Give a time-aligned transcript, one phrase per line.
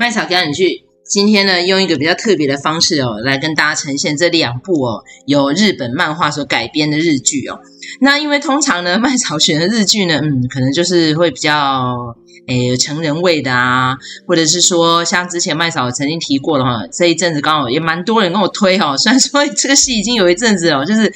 [0.00, 0.84] 麦草赶紧去。
[1.04, 7.60] 今天呢，用一个比较特别的方式哦，来跟大家呈现这两部哦，由日本漫画所改编的日剧哦。
[8.00, 12.16] 那因为通常呢， 麦草选的日剧呢，嗯，可能就是会比较
[12.46, 21.12] 诶成人味的啊，或者是说像之前麦草曾经提过的哈，这一阵子刚好也蛮多人跟我推哦， 虽然说这个戏已经有一阵子哦，就是。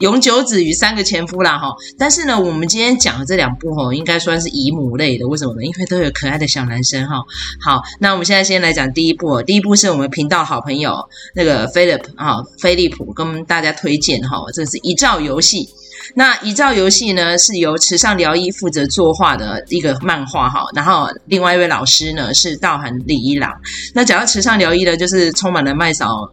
[0.00, 1.74] 永久子与三个前夫啦，哈！
[1.98, 5.26] 但是呢，我们今天讲的这两部哈，应该算是姨母类的。
[5.26, 5.64] 为什么呢？
[5.64, 7.16] 因为都有可爱的小男生哈。
[7.60, 9.42] 好，那我们现在先来讲第一部。
[9.42, 10.96] 第一部是我们频道好朋友
[11.34, 14.44] 那个 Philip 啊，飞利浦跟大家推荐哈。
[14.54, 15.68] 这是一照游戏。
[16.14, 20.64] 那一照游戏呢，是由池上辽一负责作画的一个漫画哈。
[20.74, 23.52] 然后另外一位老师呢是道涵李一郎。
[23.92, 26.30] 那讲到池上辽一呢，就是充满了麦嫂。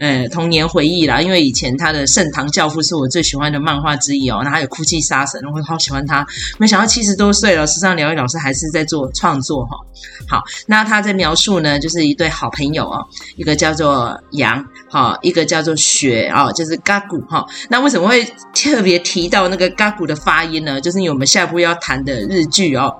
[0.00, 6.26] 呃，童年回忆啦，因为以前他的《盛唐教父》是我最喜欢的漫画之一哦，那还有《哭泣杀神》，我好喜欢他。
[6.58, 9.76] 没想到七十多岁了，池上辽一老师还是在做创作哈。
[10.28, 13.04] 好，那他在描述呢，就是一对好朋友哦，
[13.36, 17.44] 一个叫做阳，哈，一个叫做雪哦，就是嘎古哈。
[17.68, 20.80] 那为什么会特别提到那个嘎古的发音呢？
[20.80, 22.94] 就是因为我们下一步要谈的日剧哦。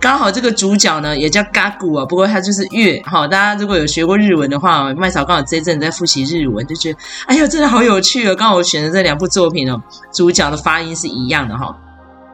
[0.00, 3.26] 刚好这个主角呢也叫嘎古啊，不过他就是月哈。
[3.26, 8.34] 大家如果有学过日文的话，麦草刚好这一阵在复习日文，就觉得哎呀，真的好有趣哦。
[8.34, 11.76] 刚好我选的这两部作品哦，主角的发音是一样的哈。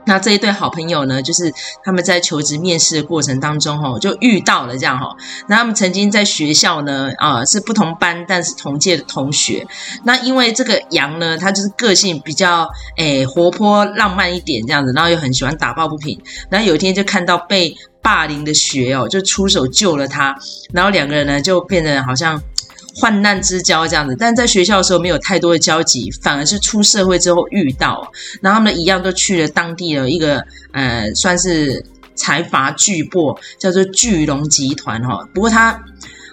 [0.06, 1.50] 那这一对好朋友呢，就是
[1.82, 5.16] 他们在求职面试的过程当中，哈，就遇到了这样哈。
[5.48, 9.66] 那他们曾经在学校呢，啊，是不同班，但是同届的同学。
[10.02, 16.20] 那因为这个杨呢，他就是个性比较诶活泼浪漫一点这样子，然后又很喜欢打抱不平。
[16.50, 20.36] 然后有一天就看到被霸凌的雪哦，就出手救了他，
[20.74, 22.38] 然后两个人呢就变得好像。
[22.94, 31.84] 患难之交这样子，但在学校的时候没有太多的交集，反而是出社会之后遇到，然后他们一样都去了当地的一个呃，算是
[32.14, 35.28] 财阀巨擘，叫做巨龙集团哈。
[35.34, 35.82] 不过他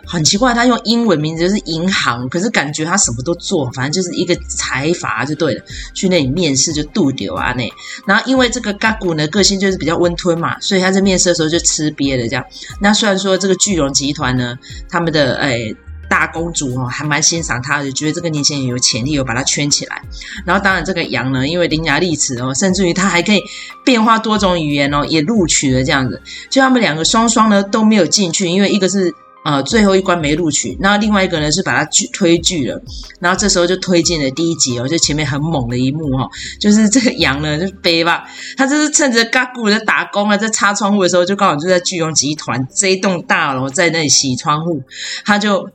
[0.05, 5.63] 很奇怪，他用英文名字就是银行，可是感觉他什么都做，反正就是一个财阀就对了。
[5.95, 7.67] 去那里面试就度丢啊那，
[8.05, 12.45] 然后因为这个嘎古呢个性就是比较温吞嘛，所以他在面试的时候就吃瘪了这样。
[12.79, 14.55] 那虽然说这个巨龙集团呢，
[14.87, 15.75] 他们的诶。
[16.11, 20.01] 大公主哦，还蛮欣赏他的，觉得这个年轻人有潜力，有把他圈起来。
[20.45, 23.41] 然后当然这个杨呢，因为伶牙俐齿哦，甚至于他还可以
[23.85, 26.21] 变化多种语言哦，也录取了这样子。
[26.49, 29.13] 就他们两个双双呢都没有进去，因为一个是
[29.45, 32.81] 呃最后一关没录取，然后另外一个呢是把他拒推拒了。
[33.21, 36.29] 然后这时候就推进了第一集哦，就前面很猛的一幕、哦，
[36.59, 38.25] 就是这个羊呢就背吧，
[38.57, 44.83] 他就是趁着嘎古在打工啊，在擦窗户的时候，就刚好就在巨龙集团这一栋大楼在那里洗窗户，
[45.23, 45.69] 他就。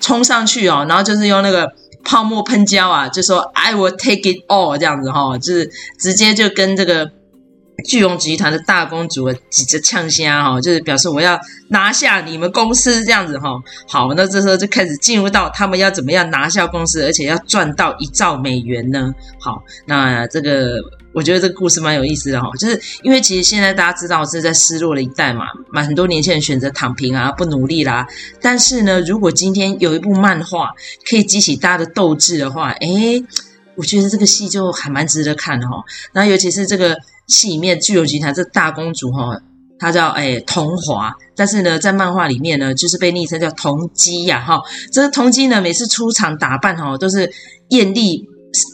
[0.00, 1.72] 冲上去哦，然后就是用那个
[2.04, 7.10] 泡沫喷胶啊，就说 I will take it all 这样子哈、哦，就是直接就跟这个
[7.86, 13.62] 巨龙集团的大公主啊挤着呛虾哈，就是表示我要拿下你们公司这样子哈、哦。
[13.88, 19.14] 好，那这时候就开始进入到他们要怎么样拿下公司，而且要赚到一兆美元呢？
[19.40, 20.78] 好，那这个。
[21.14, 28.04] 我觉得这个故事蛮有意思的哈，就是因为其实现在大家知道是在失落的一代嘛，蛮很多年轻人选择躺平啊，不努力啦。
[28.42, 30.70] 但是呢，如果今天有一部漫画
[31.08, 33.24] 可以激起大家的斗志的话，诶，
[33.76, 35.76] 我觉得这个戏就还蛮值得看的哈。
[36.12, 36.98] 那尤其是这个
[37.28, 39.40] 戏里面巨龙集团这大公主哈，
[39.78, 44.60] 她叫诶桐华，但是呢，在漫画里面呢，就是被昵称叫桐姬呀哈。
[44.92, 47.32] 这个桐姬呢，每次出场打扮哈，都是
[47.68, 48.26] 艳丽，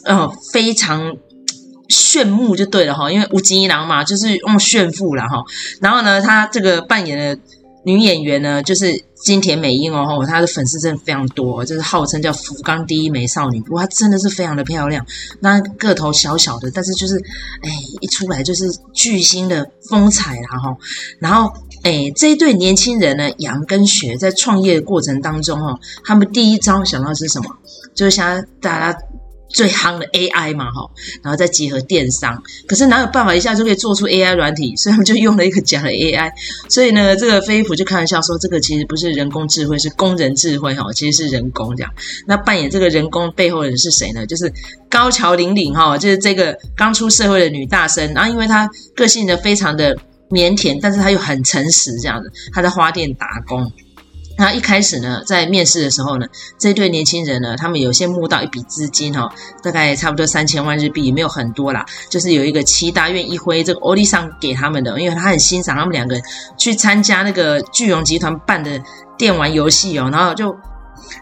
[0.05, 1.15] 呃，非常。
[1.91, 5.43] 炫目就对了哈，因为吴吉一郎嘛，就是用炫富了哈。
[5.79, 7.39] 然后呢，他这个扮演的
[7.83, 13.59] 女演员呢，就是金田美樱哦，她的粉丝真的非常多，就是号称叫福冈第一美少女。
[13.61, 15.05] 不过她真的是非常的漂亮，
[15.39, 17.15] 那个头小小的，但是就是
[17.63, 17.69] 哎，
[17.99, 20.77] 一出来就是巨星的风采啦哈。
[21.19, 21.51] 然后
[21.83, 27.49] 哎，这一对年轻人呢，杨跟雪在创业的过程当中哈，他们第一招想到是什么？
[27.95, 28.99] 就是想大家。
[29.53, 30.89] 最夯的 AI 嘛，哈，
[31.23, 34.75] 然后再结合电商，可是哪有办法一下就可以做出 AI 软体？
[34.75, 36.31] 所以他们就用了一个假的 AI。
[36.69, 41.91] 所以呢，这个飞利浦就开玩笑说，这个其实不是人工智慧，是工人智慧，哈，其实是人工这样。
[42.25, 44.25] 那扮演这个人工背后的人是谁呢？
[44.25, 44.51] 就是
[44.89, 48.13] 高桥铃铃，哈，就是这个刚出社会的女大生。
[48.13, 49.95] 然后因为她个性呢非常的
[50.29, 53.71] 腼腆，但是她又很诚实，这样子，她在花店打工。
[54.37, 56.25] 那一开始呢，在面试的时候呢，
[56.57, 59.31] 这对年轻人呢，他们有先募到一笔资金哈，
[59.61, 66.19] 大概差不多三千万日币，也没有很多啦，就是有一个期达苑一辉这个欧丽桑给他们的，因为他很欣赏他们两个
[66.57, 68.81] 去参加那个巨龙集团办的
[69.15, 70.55] 电玩游戏哦，然后就，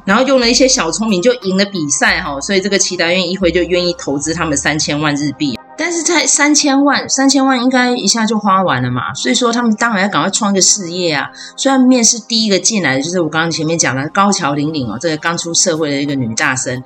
[0.05, 5.58] 然后用了一些小聪明就赢了比赛哈，所以这个期达苑一辉就愿意投资他们三千万日币。
[5.79, 11.31] 但是才三千万，三千万应该一下就花完了嘛，所以说他们当然要赶快创个事业啊。
[11.55, 16.83] 虽然面试第一个进来的就是我刚刚前面讲的高桥玲玲哦，这个刚出社会的一个女大生。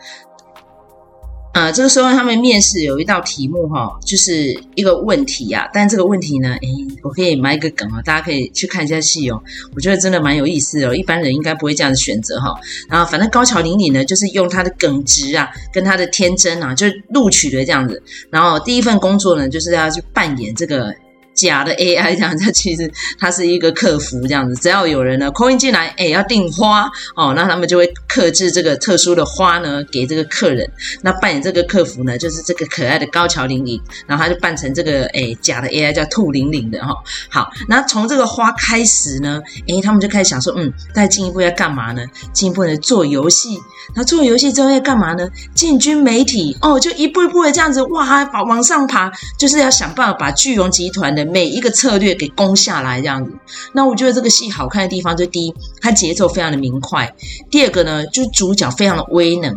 [1.53, 5.69] 啊，这个时候他们面试有一道题目哈、哦，就是一个问题、啊。
[5.71, 6.67] 但这个问题呢，诶，
[7.03, 9.41] 我可以埋一个梗啊，大家可以去看一下戏哦。
[9.75, 12.57] 我觉得真的蛮有意思哦，一般人应该不会这样子选择哈、哦。
[12.89, 18.01] 然后反正高桥玲里呢，就是用他的耿直啊，跟他的天真啊，就录取了这样子。
[18.31, 20.91] 然后第一份工作呢，就是要去扮演这个。
[21.33, 30.69] 假的 AI 这样子，其实它是一个客服这样子，只要有人呢 call 进来，哎，要订花哦，那他们就会客制这个特殊的花呢给这个客人。
[31.01, 36.97] 那扮演这个客服呢，就是这个可爱的高桥玲玲，然后他就扮成这个哎假的 AI 叫兔玲玲的哈、哦。
[37.30, 42.06] 好，那从这个花开始呢，哎，他们就开始想说，嗯，再进一步要干嘛呢？
[42.31, 43.57] 进一步呢做游戏，
[43.95, 45.27] 那做游戏之后要干嘛呢？
[45.53, 51.24] 进军媒体哦，就一步一步的这样子哇，往往上爬，就是要想办法把巨龙集团的。
[51.33, 53.31] 每一个策略给攻下来这样子，
[53.74, 57.07] 那我觉得这个戏好看的地方，就第一，它节奏非常的明快；
[57.50, 59.51] 第二个呢，就是主角非常的威能；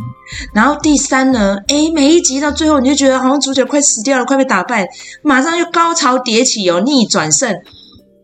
[0.55, 4.89] 然后第三呢，诶，每一集到最后，你就觉得好像主角快死掉了，快被打败，
[5.23, 7.55] 马上又高潮迭起哦，逆转胜，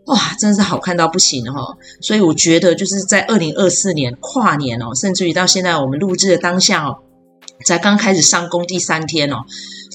[0.06, 1.76] 哇，真的是好看到不行哦。
[2.00, 6.98] 所以我觉得就是在二零二四年跨年哦，甚至于到现在我们录制的当下哦，
[7.64, 9.36] 才刚开始上工第三天哦。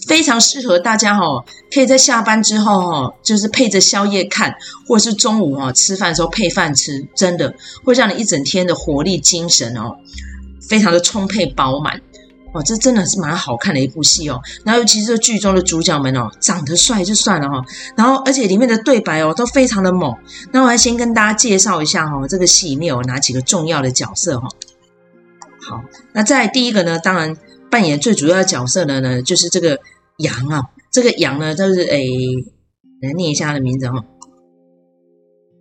[0.07, 1.43] 非常适合大家哦，
[1.73, 4.55] 可以在下班之后哦，就是配着宵夜看，
[4.87, 7.53] 或者是中午哦吃饭的时候配饭吃，真的
[7.83, 9.97] 会让你一整天的活力精神哦，
[10.69, 12.01] 非常的充沛饱满
[12.53, 14.41] 哦，这真的是蛮好看的一部戏哦。
[14.63, 17.65] 然后尤其是剧中的主角们哦，长得帅就算了哈，
[17.95, 20.15] 然后而且里面的对白哦都非常的猛。
[20.51, 24.47] 那我还先跟大家介绍一下哈，这个戏里面有哪几个重要的角色哈。
[25.59, 25.81] 好，
[26.13, 27.35] 那在第一个呢，当然
[27.69, 29.79] 扮演最主要的角色的呢，就是这个。
[30.17, 32.09] 杨啊，这个杨呢，就是诶，
[33.03, 34.03] 来念一下他的名字哈。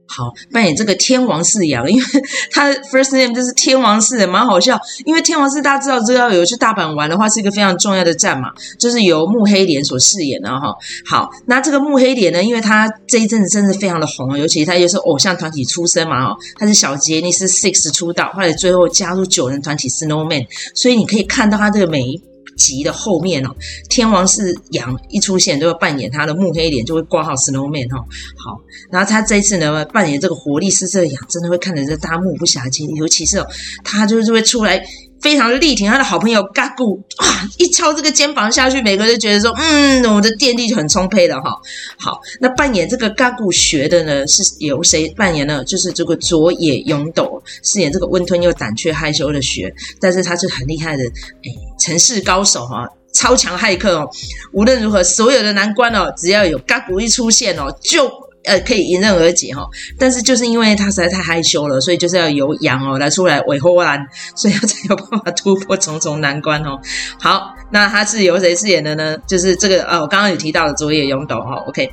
[0.07, 2.05] 好，扮演这个天王寺杨，因为
[2.53, 4.79] 他的 first name 就是天王寺，蛮好笑。
[5.05, 10.75] 因为天王寺大家知道，知道有去大阪玩的话，是一个非常重要的站嘛，就是由木黑莲所饰演的哈。
[11.05, 22.23] 好，那这个木黑莲呢，因为他这一阵子真的非常的红，尤其他又是偶像团体出身嘛哈，他是小杰尼斯 Six 出道，后来最后加入九人团体 Snowman，所以你可以看到他这个每一。
[22.57, 23.55] 集的后面哦，
[23.89, 27.99] 天王是羊一出现，就会扮演他的木黑脸，就会挂号 Snowman 哈。
[27.99, 28.61] 好，
[28.91, 33.47] 然后他这一次呢，扮演这个活力四射的羊，真的会看得这大目不暇接，尤其是哦，
[33.85, 34.85] 他就是会出来。
[35.27, 37.27] 非常力挺他的好朋友嘎古，哇！
[37.59, 41.51] 一敲这个肩膀下去，每个人都觉得说，嗯，我的电力就很充沛了哈。
[41.99, 45.65] 好，那扮演这个嘎古学的呢，是由谁扮演呢？
[45.65, 51.51] 就是这个佐野勇斗饰演这个温吞又胆怯害羞的学，但是他是很厉害的，哎，
[51.81, 54.09] 程式高手哈，超强骇客哦。
[54.53, 58.09] 无论如何，所有的难关哦，只要有嘎古一出现哦，就。
[58.47, 63.99] 呃，可以迎刃而解哈，但是就是因为他实在太害羞了，所以就是要由羊哦来出来维护完，
[64.35, 66.79] 所以他才有办法突破重重难关哦。
[67.21, 69.19] 好，那他是由谁饰演的呢？
[69.27, 71.57] 就是这个呃，我刚刚有提到的佐野勇斗哈。
[71.67, 71.93] OK，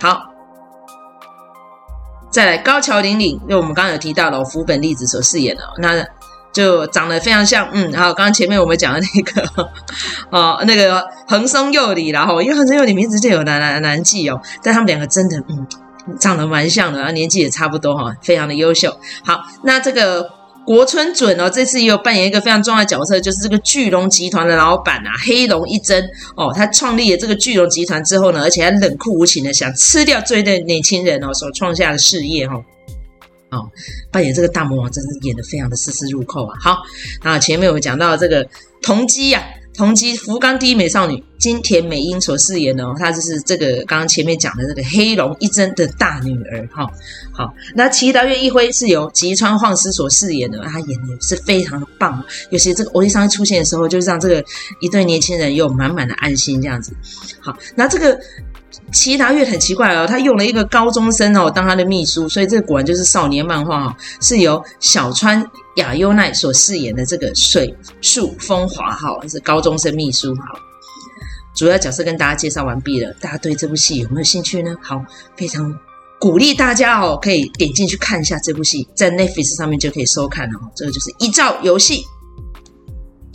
[0.00, 0.20] 好，
[2.30, 6.06] 再来高桥玲玲，因为我们刚刚有提到了福本莉子所饰演的那。
[6.58, 9.48] 就长得非常像，嗯，好，刚刚前面我们讲的那个，
[10.36, 15.64] 哦，那个横松佑里，然后因为横松佑里名字就有难难难记哦，但他们两个真的，嗯，
[16.18, 18.98] 长得蛮像的，年纪也差不多哈，非常的优秀。
[19.24, 20.28] 好，那这个
[20.66, 32.64] 国村隼哦，这次也有扮演一个非常重要的角色，就是这个巨龙集团的老板啊，黑龙一真哦，他创立了这个巨龙集团之后呢，而且还冷酷无情的想吃掉这一对年轻人哦所创下的事业哈、哦。
[33.50, 33.70] 哦，
[34.12, 36.58] 扮演这个大魔王真是演得非常的丝丝入扣啊！
[36.60, 36.82] 好，
[37.24, 38.46] 那前面我们讲到这个
[38.82, 39.42] 同姬呀，
[39.74, 46.86] 桐姬福冈第一美少女金田美音所饰演的哦，她就是这个刚刚前面讲的这个黑龙一真的大女儿哈。
[47.32, 54.44] 好，那齐达岳一辉是由吉川晃司所饰演的，他演的是非常的棒，尤其这个欧弟桑出现的时候，就让这个
[54.80, 56.92] 一对年轻人有满满的安心这样子。
[57.40, 58.20] 好，那这个。
[58.92, 65.44] 齐达岳很奇怪哦，他用了一个高中生哦当他的秘书，所以这果然就是少年漫画哦，是由小川
[65.76, 70.42] 雅优奈所饰演的这个水树风华哈，是高中生秘书哈。
[71.54, 74.74] 主要角色跟大家介绍完毕了，大家对这部戏有没有兴趣呢？
[74.80, 75.04] 好，
[75.36, 75.76] 非常
[76.20, 80.70] 鼓励大家哦，可以点进去看一下这部戏，在 Netflix 上面就可以收看了哦。
[80.76, 82.02] 这个就是《一兆游戏》。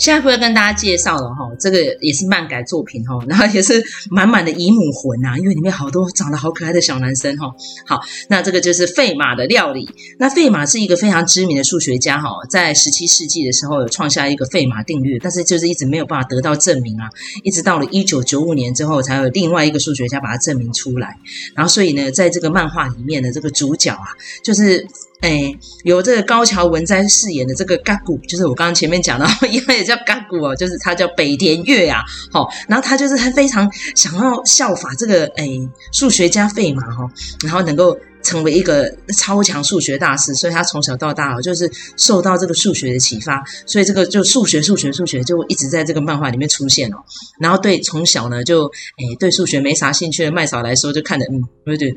[0.04, 3.82] 现在会跟大家介绍了哈，这个也是漫改作品哈， 然后也是
[4.12, 7.48] 满满的姨母魂呐，因为里面好多长得好可爱的小男生哈。
[7.88, 9.90] 好，那这个就是费马的料理。
[10.20, 17.08] 那费马是一个非常知名的数学家哈，在十七世纪的时候有创下一个费马定律，但是就是一直没有办法得到证明啊，
[17.42, 21.18] 一直到了一九九五年之后，才有另外一个数学家把它证明出来。
[21.56, 24.04] 然后所以呢，在这个漫画里面的这个主角啊，
[24.44, 24.86] 就是。
[25.24, 35.48] 哎，由这个高桥文哉饰演的这个嘎古，就是我刚刚前面讲的， 因为也叫嘎古哦，就是他叫北田月啊，好，然后他就是他非常想要效法这个哎
[35.94, 37.10] 数学家费马哈，
[37.42, 46.98] 然后能够成为一个超强数学大师，所以他从小到大哦，就是受到这个数学的启发，所以这个就数学数学数学就一直在这个漫画里面出现哦，
[47.40, 51.96] 然后对从小呢就哎对数学没啥兴趣的麦嫂来说，就看着嗯，对对。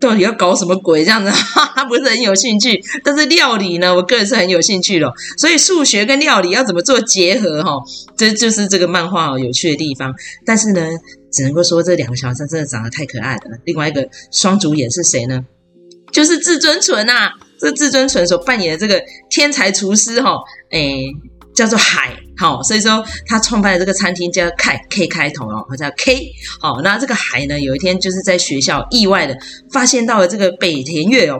[0.00, 1.30] 到底要搞什么鬼这样子？
[1.30, 2.82] 哈，不是很有兴趣。
[3.02, 5.12] 但是料理呢，我个人是很有兴趣的。
[5.38, 7.62] 所以数学跟料理要怎么做结合？
[7.62, 7.82] 哈，
[8.16, 10.14] 这就是这个漫画有趣的地方。
[10.44, 10.88] 但是呢，
[11.32, 13.42] 只能够说这两个小孩真的长得太可爱了。
[13.64, 15.44] 另外一个双主演是谁呢？
[16.12, 20.36] 就是至尊纯啊，这至尊纯所扮演的这个天才厨师哈，
[20.70, 21.06] 诶
[21.54, 29.36] 叫做海，好，所以说他创办的这个餐厅叫 K K 开头哦，叫 K，好，那这个海呢，有一天就是在学校意外的
[29.70, 31.38] 发现到了这个北田月哦，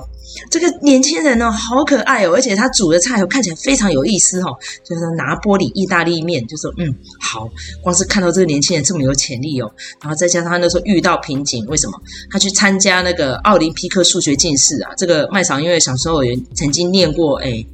[0.51, 7.51] 这个年轻人呢好可爱哦，而且他煮的菜哦看起来非常有意思哦，就是拿玻璃意大利面，就说嗯好，
[7.83, 12.01] 光是看到这个年轻人这么有潜力哦，然后再加上他那时候遇到瓶颈，为什么？
[12.31, 17.67] 他去参加那个奥林匹克数学竞赛啊，这个麦嫂因为小时候也曾经念过诶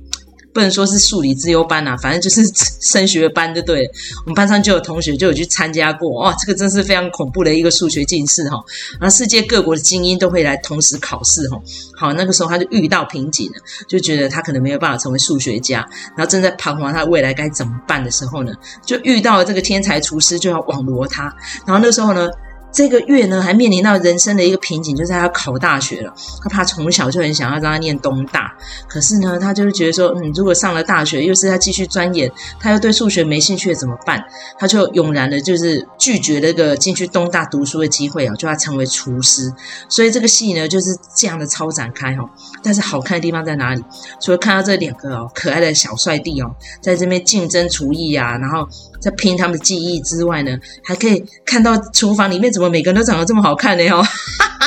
[0.52, 2.42] 不能说是数理资优班呐、啊，反正就是
[2.80, 3.88] 升学班就对。
[4.24, 8.58] 我们班上就有同学就有去参加过，哇，这个真是非常恐怖的一个数学竞赛哈。
[9.00, 11.60] 然后世界各国的精英都会来同时考试哈。
[11.96, 13.54] 好，那个时候他就遇到瓶颈了，
[13.88, 18.52] 就觉得他可能没有办法成为数学家，然后正在彷徨他未来该怎么办的时候呢，
[18.84, 21.24] 就遇到了这个天才厨师就要网罗他。
[21.66, 22.28] 然后那时候呢。
[22.72, 26.14] 这个月呢，还面临到人生的一个瓶颈，就是他要考大学了。
[26.42, 28.56] 他怕从小就很想要让他念东大，
[28.88, 34.22] 可是呢，他就是觉得说，嗯，如果上了大学，又是他继续钻研，他又对数学没兴趣，怎么办？
[34.58, 39.52] 他就勇然的，就是拒绝那个进去东大读书的机会啊，就要成为厨师。
[39.88, 42.24] 所以这个戏呢，就是这样的超展开哈。
[42.62, 43.82] 但是好看的地方在哪里？
[44.20, 48.68] 除了看到这两个哦可爱的小帅弟哦，在这边竞争厨艺啊，然后。
[49.00, 53.88] 在拼他们的技艺之外呢，还可以看到厨房里面怎怎么每个人都长得这么好看呢？
[53.88, 54.04] 哦，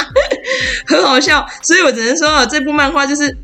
[0.88, 1.46] 很好笑。
[1.62, 3.38] 所以我只能说啊，这部漫画就是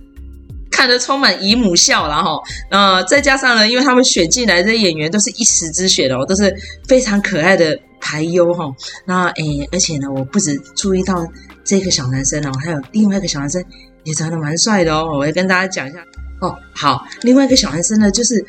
[0.72, 2.32] 看得充满姨母笑了哈。
[2.72, 6.52] 呃，再加上呢，因为他们选进来的演员都是一时之选哦，都是
[6.88, 8.66] 非常可爱的俳优哈。
[9.06, 11.24] 那诶，而且呢，我不止注意到
[11.64, 13.64] 这个小男生哦，还有另外一个小男生
[14.04, 15.08] 也长得蛮帅的哦。
[15.16, 16.00] 我要跟大家讲一下
[16.42, 16.58] 哦。
[16.74, 18.44] 好，另外一个小男生呢，就是。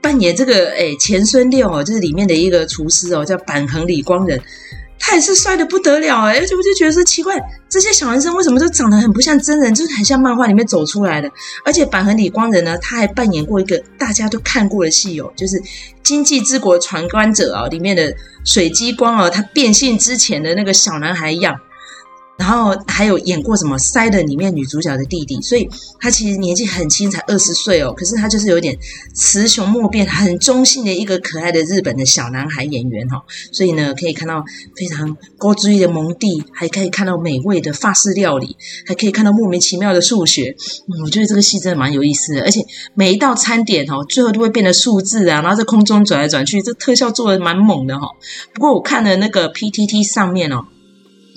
[0.00, 4.40] 扮演这个诶前孙六哦，就是里面的一个厨师哦，叫板横李光人，
[4.98, 7.38] 他也是帅的不得了诶，而且我就觉得说奇怪，
[7.68, 11.30] 这些小男生为什么都长得很不像真人，就是很像漫画里面走出来的。
[11.64, 15.56] 而且板和李光人呢，他还扮演过一个大家都看过的戏哦，就是
[16.02, 18.14] 《经济之国传关者》哦，里面的
[18.44, 21.54] 水激光哦，他变性之前的那个小男孩一样。
[22.38, 25.68] 然后还有演过什么《Silent》里面女主角的弟弟，所以
[25.98, 27.92] 他其实年纪很轻，才二十岁哦。
[27.92, 28.78] 可是他就是有点
[29.12, 33.20] 雌雄莫辨、很中性的一个可爱的日本的小男孩演员哈、
[33.52, 34.44] 所以呢，可以看到
[34.76, 40.54] 非常高追的蒙蒂，还可以看到美味的法式料理，还可以看到莫名其妙的数学。
[41.04, 42.64] 我觉得这个戏真的蛮有意思的，而且
[42.94, 48.10] 每一道餐点哦，最后都会变得数字啊，然后在空中转来转去，这特效做的蛮猛的哈、哦。
[48.54, 50.66] 不过我看了那个 PTT 上面哦。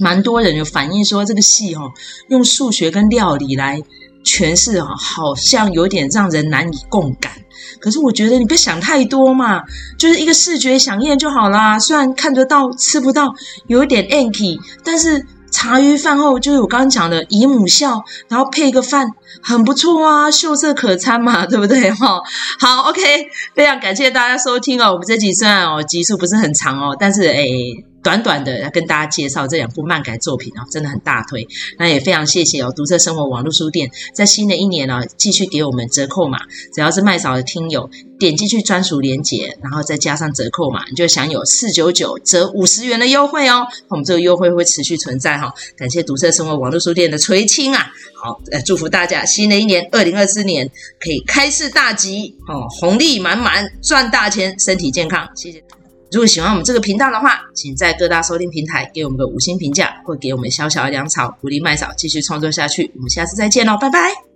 [0.01, 1.83] 蛮多人有反映说，这个戏哈
[2.29, 3.81] 用数学跟料理来
[4.25, 7.31] 诠释哈，好像有点让人难以共感。
[7.79, 9.61] 可是我觉得你别想太多嘛，
[9.97, 11.79] 就是一个视觉饗宴就好啦。
[11.79, 13.33] 虽然看得到吃不到，
[13.67, 19.07] 有一点 anky，但是茶余饭后就是我刚刚讲的姨母笑，然后配个饭
[19.43, 22.21] 很不错啊，秀色可餐嘛， 对不对哈？
[22.59, 23.01] 好，OK，
[23.55, 24.91] 非常感谢大家收听哦。
[24.93, 27.49] 我们这集虽然哦集数不是很长哦，但是诶
[28.03, 31.47] 短短的要跟大家介绍这两部漫改作品哦，真的很大推。
[31.77, 36.39] 那也非常谢谢哦，读册生活网络书店在新的一年呢，继续给我们折扣码，
[36.73, 37.89] 只要是麦嫂的听友
[38.19, 43.65] 点进去专属链接，然后再加上折扣码，你就享有四九九折五十元的优惠哦。
[43.87, 47.91] 我们这个优惠会持续存在哈，感谢读册生活网络书店的垂青啊。
[48.15, 55.63] 好，呃，祝福大家新的一年二零二四年可以开市大吉哦，红利满满，赚大钱，身体健康，谢谢。
[56.11, 62.91] 如果喜欢我们这个频道的话，请在各大收听平台给我们个五星评价，会给我们小小的粮草，鼓励麦嫂继续创作下去。
[62.95, 64.30] 我们下次再见喽，拜拜。